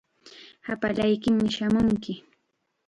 [0.69, 2.13] Hapallaykim shamunki.